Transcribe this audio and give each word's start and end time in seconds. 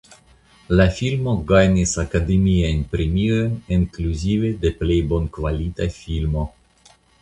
La 0.79 0.87
filmo 0.99 1.35
gajnis 1.51 1.93
Akademiajn 2.05 2.81
Premiojn 2.97 3.55
inkluzive 3.79 4.53
de 4.67 4.75
Plej 4.83 5.01
Bonkvalita 5.17 5.95
Filmo. 6.05 6.53